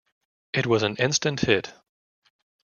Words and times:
It 0.51 0.65
was 0.65 0.81
an 0.81 0.95
instant 0.95 1.41
hit. 1.41 1.75